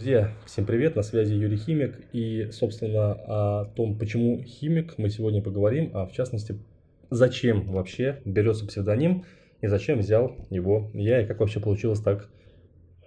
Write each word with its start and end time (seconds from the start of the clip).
Друзья, 0.00 0.32
всем 0.46 0.64
привет, 0.64 0.96
на 0.96 1.02
связи 1.02 1.34
Юрий 1.34 1.58
Химик. 1.58 2.00
И, 2.14 2.48
собственно, 2.52 3.12
о 3.12 3.64
том, 3.76 3.98
почему 3.98 4.42
химик, 4.42 4.94
мы 4.96 5.10
сегодня 5.10 5.42
поговорим, 5.42 5.90
а 5.92 6.06
в 6.06 6.12
частности, 6.12 6.56
зачем 7.10 7.70
вообще 7.70 8.22
берется 8.24 8.66
псевдоним 8.66 9.24
и 9.60 9.66
зачем 9.66 9.98
взял 9.98 10.38
его 10.48 10.90
я 10.94 11.20
и 11.20 11.26
как 11.26 11.40
вообще 11.40 11.60
получилось 11.60 12.00
так, 12.00 12.30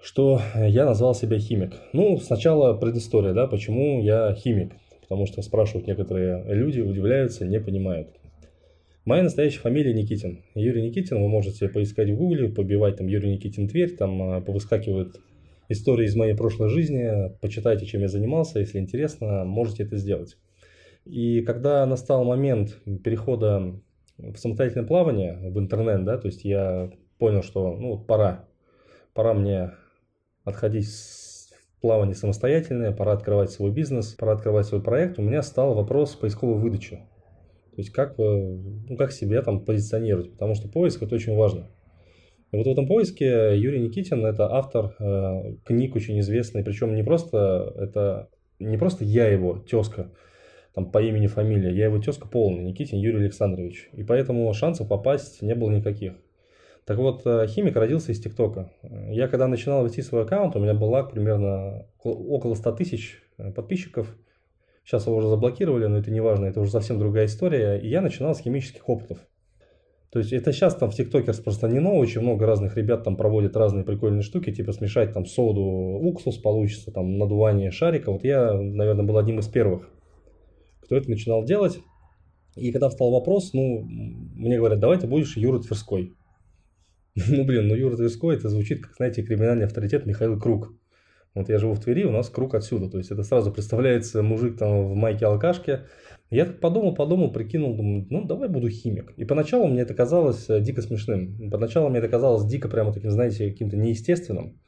что 0.03 0.39
я 0.55 0.85
назвал 0.85 1.15
себя 1.15 1.39
химик. 1.39 1.73
Ну, 1.93 2.17
сначала 2.17 2.75
предыстория, 2.75 3.33
да, 3.33 3.47
почему 3.47 4.03
я 4.03 4.35
химик. 4.35 4.73
Потому 5.01 5.25
что 5.25 5.41
спрашивают 5.41 5.87
некоторые 5.87 6.43
люди, 6.53 6.79
удивляются, 6.79 7.43
не 7.43 7.59
понимают. 7.59 8.09
Моя 9.03 9.23
настоящая 9.23 9.61
фамилия 9.61 9.95
Никитин. 9.95 10.43
Юрий 10.53 10.83
Никитин, 10.83 11.19
вы 11.19 11.27
можете 11.27 11.69
поискать 11.69 12.11
в 12.11 12.15
гугле, 12.15 12.49
побивать 12.49 12.97
там 12.97 13.07
Юрий 13.07 13.31
Никитин 13.31 13.67
Тверь, 13.67 13.95
там 13.95 14.21
а, 14.21 14.41
повыскакивает 14.41 15.15
истории 15.69 16.05
из 16.05 16.15
моей 16.15 16.35
прошлой 16.35 16.69
жизни, 16.69 17.35
почитайте, 17.41 17.85
чем 17.85 18.01
я 18.01 18.07
занимался, 18.07 18.59
если 18.59 18.79
интересно, 18.79 19.43
можете 19.45 19.83
это 19.83 19.97
сделать. 19.97 20.37
И 21.05 21.41
когда 21.41 21.85
настал 21.85 22.23
момент 22.23 22.77
перехода 23.03 23.79
в 24.17 24.37
самостоятельное 24.37 24.87
плавание, 24.87 25.37
в 25.49 25.59
интернет, 25.59 26.05
да, 26.05 26.17
то 26.17 26.27
есть 26.27 26.45
я 26.45 26.91
понял, 27.17 27.43
что 27.43 27.75
ну, 27.75 27.97
пора, 27.97 28.47
пора 29.13 29.33
мне 29.33 29.71
отходить 30.43 30.87
в 30.87 31.81
плавание 31.81 32.15
самостоятельное, 32.15 32.91
пора 32.91 33.13
открывать 33.13 33.51
свой 33.51 33.71
бизнес, 33.71 34.13
пора 34.13 34.33
открывать 34.33 34.65
свой 34.65 34.81
проект, 34.81 35.19
у 35.19 35.21
меня 35.21 35.41
стал 35.41 35.73
вопрос 35.73 36.15
поисковой 36.15 36.59
выдачи. 36.59 37.01
То 37.71 37.77
есть 37.77 37.89
как, 37.89 38.17
ну, 38.17 38.95
как 38.97 39.11
себя 39.11 39.41
там 39.41 39.65
позиционировать, 39.65 40.31
потому 40.31 40.53
что 40.53 40.67
поиск 40.67 41.01
это 41.01 41.15
очень 41.15 41.35
важно. 41.35 41.69
И 42.53 42.55
вот 42.55 42.67
в 42.67 42.69
этом 42.69 42.85
поиске 42.85 43.57
Юрий 43.57 43.79
Никитин– 43.79 44.23
это 44.27 44.45
автор 44.53 44.95
э, 44.99 45.55
книг 45.65 45.95
очень 45.95 46.19
известный, 46.19 46.63
причем 46.63 46.93
не 46.93 47.01
просто, 47.01 47.73
это 47.75 48.29
не 48.59 48.77
просто 48.77 49.03
я 49.03 49.27
его, 49.27 49.57
тезка, 49.57 50.11
там, 50.75 50.91
по 50.91 51.01
имени, 51.01 51.25
фамилия, 51.25 51.73
я 51.73 51.85
его 51.85 51.97
тезка 51.97 52.27
полный, 52.27 52.63
Никитин 52.63 52.99
Юрий 52.99 53.21
Александрович. 53.21 53.89
И 53.93 54.03
поэтому 54.03 54.53
шансов 54.53 54.87
попасть 54.87 55.41
не 55.41 55.55
было 55.55 55.71
никаких. 55.71 56.13
Так 56.85 56.99
вот, 56.99 57.23
э, 57.25 57.47
химик 57.47 57.75
родился 57.75 58.11
из 58.11 58.19
ТикТока. 58.19 58.71
Я 59.09 59.27
когда 59.27 59.47
начинал 59.47 59.83
вести 59.83 60.03
свой 60.03 60.21
аккаунт, 60.21 60.55
у 60.55 60.59
меня 60.59 60.75
было 60.75 61.01
примерно 61.01 61.87
около 62.03 62.53
100 62.53 62.71
тысяч 62.73 63.19
э, 63.39 63.51
подписчиков. 63.51 64.15
Сейчас 64.85 65.07
его 65.07 65.15
уже 65.15 65.27
заблокировали, 65.27 65.87
но 65.87 65.97
это 65.97 66.11
не 66.11 66.21
важно, 66.21 66.45
это 66.45 66.61
уже 66.61 66.69
совсем 66.69 66.99
другая 66.99 67.25
история. 67.25 67.79
И 67.79 67.87
я 67.87 68.01
начинал 68.01 68.35
с 68.35 68.41
химических 68.41 68.87
опытов. 68.87 69.17
То 70.13 70.19
есть 70.19 70.31
это 70.31 70.53
сейчас 70.53 70.75
там 70.75 70.91
в 70.91 70.95
ТикТоке 70.95 71.31
распространено, 71.31 71.93
очень 71.93 72.21
много 72.21 72.45
разных 72.45 72.77
ребят 72.77 73.03
там 73.03 73.17
проводят 73.17 73.57
разные 73.57 73.83
прикольные 73.83 74.21
штуки, 74.21 74.51
типа 74.51 74.71
смешать 74.71 75.11
там 75.11 75.25
соду, 75.25 75.63
уксус 75.63 76.37
получится, 76.37 76.91
там 76.91 77.17
надувание 77.17 77.71
шарика. 77.71 78.11
Вот 78.11 78.23
я, 78.23 78.53
наверное, 78.53 79.03
был 79.03 79.17
одним 79.17 79.39
из 79.39 79.47
первых, 79.47 79.89
кто 80.81 80.95
это 80.97 81.09
начинал 81.09 81.43
делать. 81.43 81.79
И 82.55 82.71
когда 82.71 82.89
встал 82.89 83.09
вопрос, 83.09 83.53
ну, 83.53 83.81
мне 83.81 84.59
говорят, 84.59 84.79
давай 84.79 84.99
ты 84.99 85.07
будешь 85.07 85.35
Юра 85.35 85.59
Тверской. 85.59 86.13
Ну, 87.15 87.43
блин, 87.43 87.67
ну 87.67 87.75
Юра 87.75 87.95
Тверской, 87.95 88.35
это 88.35 88.49
звучит, 88.49 88.83
как, 88.83 88.95
знаете, 88.95 89.23
криминальный 89.23 89.65
авторитет 89.65 90.05
Михаил 90.05 90.39
Круг. 90.39 90.73
Вот 91.35 91.49
я 91.49 91.57
живу 91.57 91.73
в 91.73 91.79
Твери, 91.79 92.03
у 92.03 92.11
нас 92.11 92.29
круг 92.29 92.53
отсюда. 92.53 92.89
То 92.89 92.97
есть 92.97 93.11
это 93.11 93.23
сразу 93.23 93.51
представляется 93.51 94.21
мужик 94.21 94.57
там 94.57 94.87
в 94.87 94.95
майке 94.95 95.25
алкашке, 95.25 95.85
я 96.33 96.45
так 96.45 96.59
подумал, 96.59 96.95
подумал, 96.95 97.31
прикинул, 97.31 97.75
думаю, 97.75 98.07
ну 98.09 98.23
давай 98.25 98.49
буду 98.49 98.67
химик. 98.67 99.13
И 99.17 99.23
поначалу 99.23 99.67
мне 99.67 99.81
это 99.81 99.93
казалось 99.93 100.49
э, 100.49 100.61
дико 100.61 100.81
смешным. 100.81 101.51
Поначалу 101.51 101.89
мне 101.89 101.99
это 101.99 102.07
казалось 102.07 102.45
дико 102.45 102.67
прямо 102.69 102.91
таким, 102.91 103.11
знаете, 103.11 103.51
каким-то 103.51 103.77
неестественным. 103.77 104.59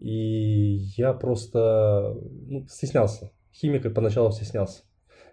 И 0.00 0.78
я 0.96 1.12
просто 1.12 2.16
ну, 2.46 2.66
стеснялся. 2.68 3.32
Химика 3.52 3.90
поначалу 3.90 4.30
стеснялся. 4.32 4.82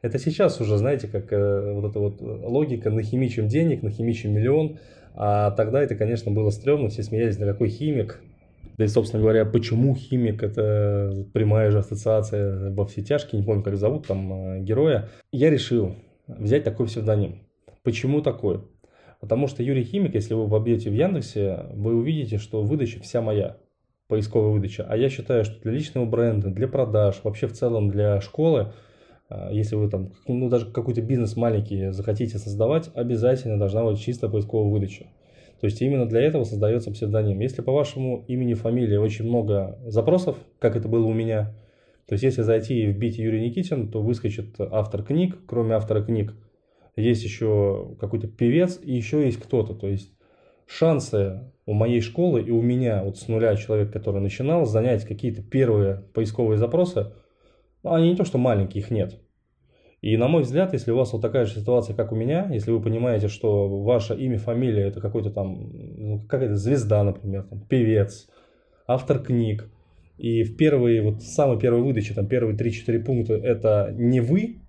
Это 0.01 0.19
сейчас 0.19 0.59
уже, 0.59 0.77
знаете, 0.77 1.07
как 1.07 1.31
э, 1.31 1.71
вот 1.73 1.89
эта 1.89 1.99
вот 1.99 2.19
логика, 2.19 2.89
нахимичим 2.89 3.47
денег, 3.47 3.81
нахимичим 3.81 4.33
миллион. 4.33 4.79
А 5.13 5.51
тогда 5.51 5.81
это, 5.81 5.95
конечно, 5.95 6.31
было 6.31 6.49
стрёмно, 6.49 6.89
все 6.89 7.01
смеялись, 7.01 7.39
на 7.39 7.45
какой 7.45 7.69
химик, 7.69 8.21
да 8.77 8.85
и, 8.85 8.87
собственно 8.87 9.21
говоря, 9.21 9.45
почему 9.45 9.95
химик– 9.95 10.43
это 10.43 11.25
прямая 11.33 11.71
же 11.71 11.79
ассоциация 11.79 12.71
во 12.71 12.85
все 12.85 13.01
тяжкие, 13.01 13.39
не 13.39 13.45
помню, 13.45 13.63
как 13.63 13.77
зовут 13.77 14.07
там 14.07 14.33
э, 14.33 14.59
героя. 14.61 15.09
Я 15.31 15.49
решил 15.49 15.95
взять 16.27 16.63
такой 16.63 16.87
псевдоним. 16.87 17.43
Почему 17.83 18.21
такой? 18.21 18.61
Потому 19.21 19.47
что 19.47 19.63
Юрий 19.63 19.83
Химик, 19.83 20.13
если 20.13 20.33
вы 20.33 20.47
вобьете 20.47 20.89
в 20.89 20.93
Яндексе, 20.93 21.67
вы 21.73 21.95
увидите, 21.95 22.37
что 22.37 22.61
выдача 22.63 22.99
вся 23.01 23.21
моя, 23.21 23.57
поисковая 24.07 24.51
выдача. 24.51 24.85
А 24.87 24.97
я 24.97 25.09
считаю, 25.09 25.45
что 25.45 25.61
для 25.61 25.71
личного 25.71 26.05
бренда, 26.05 26.49
для 26.49 26.67
продаж, 26.67 27.21
вообще 27.23 27.47
в 27.47 27.53
целом 27.53 27.89
для 27.89 28.19
школы, 28.19 28.73
э, 29.29 29.49
если 29.51 29.75
вы 29.75 29.89
там, 29.89 30.11
ну 30.27 30.49
даже 30.49 30.65
какой-то 30.65 31.01
бизнес 31.01 31.37
маленький 31.37 31.91
захотите 31.91 32.37
создавать, 32.39 32.89
обязательно 32.93 33.57
должна 33.57 33.85
быть 33.85 34.01
чистая 34.01 34.29
поисковая 34.29 34.69
выдача. 34.69 35.05
То 35.65 35.67
есть 35.67 35.81
именно 35.81 36.05
для 36.05 36.21
этого 36.21 36.43
создается 36.43 36.91
псевдоним. 36.91 37.39
Если 37.39 37.63
по 37.63 37.71
вашему 37.71 38.23
имени, 38.27 38.53
фамилии 38.53 38.97
очень 38.97 39.25
много 39.25 39.79
запросов, 39.87 40.37
как 40.59 40.75
это 40.75 40.87
было 40.87 41.07
у 41.07 41.11
меня, 41.11 41.55
то 42.05 42.13
есть 42.13 42.23
если 42.23 42.43
зайти 42.43 42.83
и 42.83 42.85
вбить 42.85 43.17
Юрий 43.17 43.41
Никитин, 43.41 43.89
то 43.89 43.99
выскочит 43.99 44.57
автор 44.59 45.01
книг, 45.01 45.39
кроме 45.47 45.73
автора 45.73 46.03
книг. 46.03 46.35
Есть 46.95 47.23
еще 47.23 47.95
какой-то 47.99 48.27
певец 48.27 48.79
и 48.79 48.93
еще 48.93 49.25
есть 49.25 49.39
кто-то. 49.39 49.73
То 49.73 49.87
есть 49.87 50.13
шансы 50.67 51.51
у 51.65 51.73
моей 51.73 52.01
школы 52.01 52.43
и 52.43 52.51
у 52.51 52.61
меня, 52.61 53.03
вот 53.03 53.17
с 53.17 53.27
нуля 53.27 53.55
человек, 53.55 53.91
который 53.91 54.21
начинал, 54.21 54.67
занять 54.67 55.03
какие-то 55.03 55.41
первые 55.41 56.03
поисковые 56.13 56.59
запросы, 56.59 57.11
они 57.81 58.11
не 58.11 58.15
то 58.15 58.23
что 58.23 58.37
маленькие, 58.37 58.83
их 58.83 58.91
нет. 58.91 59.19
И 60.05 60.17
на 60.17 60.27
мой 60.27 60.43
взгляд, 60.43 60.71
если 60.71 60.91
у 60.91 60.97
вас 60.97 61.13
вот 61.13 61.23
такая 61.23 61.45
же 61.45 61.59
ситуация, 61.59 61.95
как 61.95 62.11
у 62.11 62.15
меня, 62.15 62.47
если 62.51 62.69
вы 62.69 62.79
понимаете, 62.79 63.27
что 63.27 63.67
ваше 63.81 64.13
имя, 64.13 64.37
фамилия 64.37 64.83
это 64.83 65.01
какой-то 65.01 65.31
там, 65.31 65.71
ну, 65.73 66.19
какая-то 66.27 66.55
звезда, 66.55 67.03
например, 67.03 67.41
там, 67.45 67.61
певец, 67.61 68.29
автор 68.85 69.17
книг, 69.17 69.67
и 70.19 70.43
в 70.43 70.57
первые, 70.57 71.01
вот 71.01 71.23
в 71.23 71.27
самой 71.27 71.57
первой 71.57 71.81
выдаче, 71.81 72.13
там 72.13 72.27
первые 72.27 72.55
3-4 72.55 72.99
пункта 72.99 73.33
это 73.33 73.91
не 73.97 74.21
вы, 74.21 74.59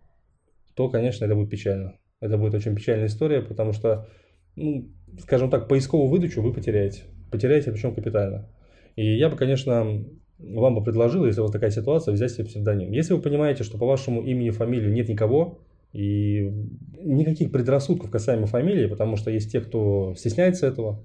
то, 0.75 0.89
конечно, 0.89 1.27
это 1.27 1.35
будет 1.35 1.51
печально. 1.51 1.99
Это 2.19 2.39
будет 2.39 2.55
очень 2.55 2.75
печальная 2.75 3.09
история, 3.09 3.43
потому 3.43 3.75
что, 3.75 4.09
ну, 4.55 4.89
скажем 5.21 5.51
так, 5.51 5.69
поисковую 5.69 6.09
выдачу 6.09 6.41
вы 6.41 6.55
потеряете. 6.55 7.03
Потеряете, 7.31 7.73
причем 7.73 7.95
капитально. 7.95 8.49
И 8.95 9.05
я 9.19 9.29
бы, 9.29 9.37
конечно, 9.37 10.03
вам 10.39 10.75
бы 10.75 10.83
предложил, 10.83 11.25
если 11.25 11.41
у 11.41 11.45
вас 11.45 11.53
такая 11.53 11.71
ситуация, 11.71 12.13
взять 12.13 12.33
себе 12.33 12.45
псевдоним. 12.45 12.93
Если 12.93 13.15
вы 13.15 13.21
понимаете, 13.21 13.65
что 13.65 13.79
по 13.79 13.87
вашему 13.87 14.23
имени, 14.23 14.51
фамилии 14.51 14.91
нет 14.91 15.09
никого, 15.09 15.61
и 15.93 16.53
никаких 17.01 17.51
предрассудков 17.51 18.11
касаемо 18.11 18.47
фамилии, 18.47 18.87
потому 18.87 19.17
что 19.17 19.31
есть 19.31 19.51
те, 19.51 19.61
кто 19.61 20.15
стесняется 20.17 20.67
этого, 20.67 21.03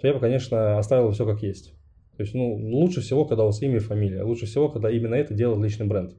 то 0.00 0.06
я 0.06 0.14
бы, 0.14 0.20
конечно, 0.20 0.78
оставил 0.78 1.10
все 1.10 1.26
как 1.26 1.42
есть. 1.42 1.72
То 2.16 2.22
есть, 2.22 2.34
ну, 2.34 2.54
лучше 2.54 3.00
всего, 3.00 3.24
когда 3.24 3.44
у 3.44 3.46
вас 3.46 3.62
имя 3.62 3.76
и 3.76 3.80
фамилия. 3.80 4.22
Лучше 4.22 4.46
всего, 4.46 4.68
когда 4.68 4.90
именно 4.90 5.14
это 5.14 5.34
делает 5.34 5.62
личный 5.62 5.86
бренд. 5.86 6.12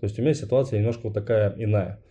То 0.00 0.04
есть, 0.04 0.18
у 0.18 0.22
меня 0.22 0.34
ситуация 0.34 0.78
немножко 0.78 1.02
вот 1.04 1.14
такая 1.14 1.54
иная. 1.56 2.02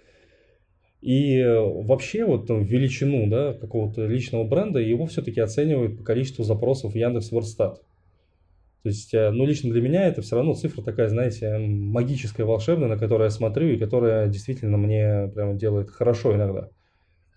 И 1.01 1.43
вообще 1.43 2.25
вот 2.25 2.49
величину 2.49 3.27
да, 3.29 3.53
какого-то 3.53 4.05
личного 4.07 4.43
бренда 4.43 4.79
его 4.79 5.05
все-таки 5.05 5.39
оценивают 5.39 5.97
по 5.97 6.03
количеству 6.03 6.43
запросов 6.43 6.93
в 6.93 6.95
Яндекс 6.95 7.31
Вордстат. 7.31 7.81
То 8.87 8.89
есть, 8.89 9.13
э, 9.13 9.31
ну, 9.31 9.45
лично 9.45 9.69
для 9.69 9.81
меня 9.81 10.07
это 10.07 10.21
все 10.21 10.37
равно 10.37 10.53
цифра 10.53 10.81
такая, 10.81 11.09
знаете, 11.09 11.57
магическая, 11.57 12.45
волшебная, 12.45 12.87
на 12.87 12.97
которую 12.97 13.25
я 13.25 13.31
смотрю 13.31 13.67
и 13.67 13.77
которая 13.77 14.29
действительно 14.29 14.77
мне 14.77 15.29
прямо 15.35 15.55
делает 15.55 15.89
хорошо 15.89 16.33
иногда. 16.33 16.69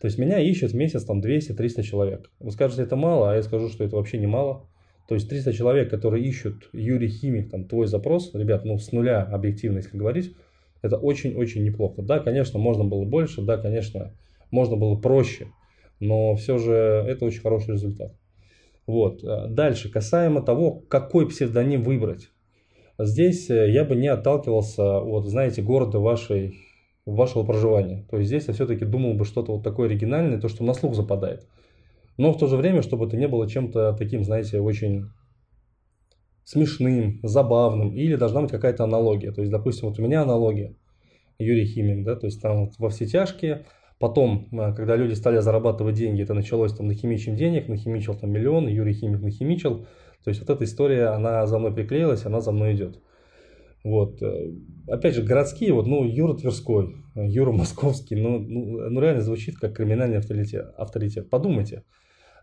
То 0.01 0.05
есть, 0.05 0.17
меня 0.17 0.39
ищет 0.39 0.71
в 0.71 0.77
месяц 0.77 1.03
там 1.03 1.21
200-300 1.21 1.83
человек. 1.83 2.31
Вы 2.39 2.53
скажете, 2.53 2.83
это 2.85 2.95
мало, 2.95 3.33
а 3.33 3.35
я 3.35 3.43
скажу, 3.43 3.69
что 3.69 3.83
это 3.83 3.97
вообще 3.97 4.19
не 4.19 4.29
мало. 4.29 4.69
То 5.09 5.17
есть, 5.17 5.29
300 5.29 5.53
человек, 5.53 5.91
которые 5.91 6.25
ищут 6.25 6.69
Юрий 6.73 7.09
Химик, 7.09 7.51
там, 7.51 7.65
твой 7.65 7.89
запрос, 7.89 8.33
ребят, 8.33 8.65
ну, 8.65 8.79
с 8.79 8.93
нуля 8.93 9.21
объективно, 9.25 9.79
если 9.79 9.99
говорить, 9.99 10.37
это 10.83 10.99
очень-очень 10.99 11.65
неплохо. 11.65 12.01
Да, 12.03 12.21
конечно, 12.21 12.61
можно 12.61 12.85
было 12.85 13.05
больше, 13.05 13.43
да, 13.43 13.57
конечно, 13.57 14.15
можно 14.53 14.77
было 14.77 14.95
проще, 14.95 15.49
но 15.99 16.37
все 16.37 16.59
же 16.59 16.75
это 16.75 17.25
очень 17.25 17.41
хороший 17.41 17.73
результат. 17.73 18.15
Вот. 18.87 19.23
Э, 19.25 19.49
дальше, 19.49 19.91
касаемо 19.91 20.43
того, 20.43 20.81
какой 20.89 21.29
псевдоним 21.29 21.83
выбрать. 21.83 22.31
Здесь 22.99 23.49
э, 23.51 23.71
я 23.71 23.85
бы 23.85 23.97
не 23.97 24.09
отталкивался 24.09 24.99
от, 24.99 25.27
знаете, 25.27 25.63
города 25.63 25.99
вашей, 25.99 26.59
вашего 27.07 27.45
проживания. 27.45 28.07
То 28.11 28.19
есть 28.19 28.29
здесь 28.29 28.49
я 28.49 28.55
все-таки 28.55 28.85
думал 28.85 29.15
бы 29.15 29.25
что-то 29.25 29.53
вот 29.53 29.63
такое 29.63 29.89
оригинальное, 29.89 30.41
то, 30.41 30.49
что 30.49 30.65
на 30.65 30.75
слух 30.75 30.95
западает. 30.95 31.47
Но 32.17 32.33
в 32.33 32.39
то 32.39 32.47
же 32.47 32.57
время, 32.57 32.83
чтобы 32.83 33.07
это 33.07 33.17
не 33.17 33.29
было 33.29 33.49
чем-то 33.49 33.95
таким, 33.95 34.25
знаете, 34.25 34.61
очень 34.61 35.07
смешным, 36.45 37.21
забавным, 37.23 37.95
или 37.95 38.17
должна 38.17 38.43
быть 38.43 38.51
какая-то 38.51 38.85
аналогия. 38.85 39.33
То 39.33 39.41
есть, 39.41 39.53
допустим, 39.53 39.89
вот 39.89 39.99
у 39.99 40.03
меня 40.03 40.23
аналогия, 40.23 40.75
Юрий 41.39 41.65
Химин, 41.65 42.05
да, 42.05 42.17
то 42.17 42.27
есть 42.27 42.43
там 42.43 42.67
вот 42.67 42.73
во 42.79 42.91
все 42.91 43.07
тяжкие, 43.07 43.65
Потом, 44.01 44.49
э, 44.51 44.73
когда 44.75 44.97
люди 44.97 45.13
стали 45.13 45.41
зарабатывать 45.41 45.95
деньги, 45.95 46.23
это 46.23 46.33
началось 46.33 46.73
там 46.73 46.89
нахимичим 46.89 47.37
денег, 47.37 47.69
нахимичил 47.69 48.15
там 48.15 48.33
миллион, 48.33 48.67
Юрий 48.67 48.95
Химик 48.95 49.21
нахимичил. 49.21 49.87
То 50.25 50.31
есть 50.31 50.41
вот 50.41 50.49
эта 50.49 50.65
история, 50.65 51.09
она 51.09 51.47
за 51.47 51.59
мной 51.59 51.75
приклеилась, 51.75 52.25
она 52.25 52.41
за 52.41 52.51
мной 52.51 52.75
идет. 52.75 52.99
Вот. 53.85 54.23
Э, 54.23 54.53
опять 54.89 55.15
же, 55.15 55.23
городские, 55.23 55.75
вот, 55.75 55.87
ну, 55.87 56.03
Юра 56.05 56.33
Тверской, 56.33 56.97
Юра 57.15 57.53
Московский, 57.53 58.17
ну, 58.17 58.39
ну, 58.39 58.89
ну 58.89 59.01
реально 59.03 59.21
звучит 59.21 59.59
как 59.59 59.77
криминальный 59.77 60.17
авторитет. 60.17 60.73
авторитет. 60.79 61.29
Подумайте. 61.29 61.85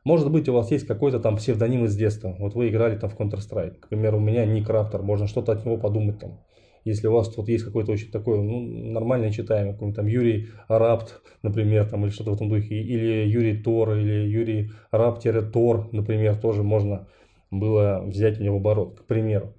Может 0.07 0.31
быть, 0.31 0.47
у 0.47 0.53
вас 0.53 0.71
есть 0.71 0.87
какой-то 0.87 1.19
там 1.19 1.35
псевдоним 1.35 1.83
из 1.83 1.93
детства. 1.97 2.33
Вот 2.39 2.55
вы 2.55 2.69
играли 2.69 2.97
там 2.97 3.09
в 3.09 3.19
Counter-Strike. 3.19 3.79
К 3.81 3.89
примеру, 3.89 4.19
у 4.19 4.21
меня 4.21 4.45
Ник 4.45 4.69
Раптор. 4.69 5.03
Можно 5.03 5.27
что-то 5.27 5.51
от 5.51 5.65
него 5.65 5.75
подумать 5.75 6.17
там. 6.17 6.39
Если 6.85 7.07
у 7.07 7.11
вас 7.11 7.27
тут 7.27 7.49
есть 7.49 7.65
какой-то 7.65 7.91
очень 7.91 8.09
такой, 8.09 8.41
ну, 8.41 8.61
нормально 8.93 9.33
читаемый, 9.33 9.73
какой-нибудь 9.73 9.97
там 9.97 10.07
Юрий 10.07 10.47
Рапт, 10.69 11.21
например, 11.43 11.89
там, 11.89 12.05
или 12.05 12.11
что-то 12.11 12.31
в 12.31 12.35
этом 12.35 12.47
духе, 12.47 12.75
или 12.75 13.27
Юрий 13.27 13.61
Тор, 13.61 13.95
или 13.95 14.29
Юрий 14.29 14.71
Рап-Тор, 14.91 15.89
например, 15.91 16.37
тоже 16.37 16.63
можно 16.63 17.09
было 17.51 18.01
взять 18.05 18.39
мне 18.39 18.49
в 18.49 18.55
оборот, 18.55 19.01
к 19.01 19.05
примеру. 19.07 19.55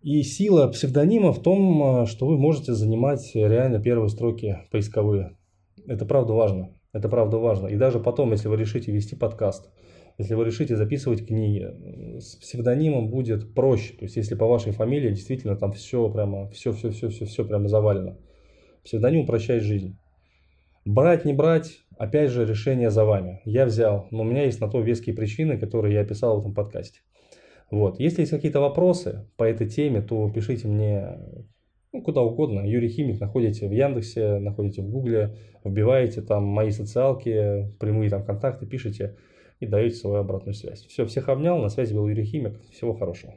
И 0.00 0.22
сила 0.22 0.68
псевдонима 0.68 1.34
в 1.34 1.42
том, 1.42 2.04
э, 2.04 2.06
что 2.06 2.24
вы 2.24 2.38
можете 2.38 2.72
занимать 2.72 3.30
реально 3.34 3.78
первые 3.78 4.08
строки 4.08 4.56
поисковые. 4.70 5.36
Это 5.86 6.06
правда 6.06 6.32
важно. 6.32 6.75
Это 6.96 7.10
правда 7.10 7.36
важно. 7.36 7.66
И 7.66 7.76
даже 7.76 8.00
потом, 8.00 8.32
если 8.32 8.48
вы 8.48 8.56
решите 8.56 8.90
вести 8.90 9.14
подкаст, 9.14 9.70
если 10.16 10.32
вы 10.32 10.46
решите 10.46 10.76
записывать 10.76 11.26
книги, 11.26 12.18
с 12.18 12.36
псевдонимом 12.36 13.10
будет 13.10 13.52
проще. 13.52 13.92
То 13.92 14.04
есть, 14.04 14.16
если 14.16 14.34
по 14.34 14.46
вашей 14.46 14.72
фамилии 14.72 15.10
действительно 15.10 15.56
там 15.56 15.72
все 15.72 16.08
прямо, 16.08 16.48
все, 16.48 16.72
все, 16.72 16.88
все, 16.88 17.10
все, 17.10 17.26
все 17.26 17.44
прямо 17.44 17.68
завалено. 17.68 18.16
Псевдоним 18.82 19.24
упрощает 19.24 19.62
жизнь. 19.62 19.98
Брать, 20.86 21.26
не 21.26 21.34
брать, 21.34 21.80
опять 21.98 22.30
же, 22.30 22.46
решение 22.46 22.88
за 22.88 23.04
вами. 23.04 23.42
Я 23.44 23.66
взял, 23.66 24.08
но 24.10 24.22
у 24.22 24.24
меня 24.24 24.44
есть 24.44 24.62
на 24.62 24.68
то 24.70 24.80
веские 24.80 25.14
причины, 25.14 25.58
которые 25.58 25.92
я 25.92 26.00
описал 26.00 26.38
в 26.38 26.40
этом 26.40 26.54
подкасте. 26.54 27.00
Вот. 27.70 28.00
Если 28.00 28.22
есть 28.22 28.32
какие-то 28.32 28.60
вопросы 28.60 29.28
по 29.36 29.44
этой 29.44 29.68
теме, 29.68 30.00
то 30.00 30.30
пишите 30.30 30.66
мне 30.66 31.18
ну, 31.96 32.02
куда 32.02 32.20
угодно. 32.20 32.60
Юрий 32.60 32.88
Химик 32.88 33.20
находите 33.20 33.66
в 33.66 33.72
Яндексе, 33.72 34.38
находите 34.38 34.82
в 34.82 34.90
Гугле, 34.90 35.36
вбиваете 35.64 36.20
там 36.20 36.44
мои 36.44 36.70
социалки, 36.70 37.72
прямые 37.80 38.10
там 38.10 38.24
контакты, 38.24 38.66
пишите 38.66 39.16
и 39.60 39.66
даете 39.66 39.96
свою 39.96 40.16
обратную 40.16 40.54
связь. 40.54 40.84
Все, 40.86 41.06
всех 41.06 41.28
обнял, 41.28 41.58
на 41.58 41.68
связи 41.68 41.94
был 41.94 42.06
Юрий 42.08 42.24
Химик. 42.24 42.60
Всего 42.70 42.94
хорошего. 42.94 43.34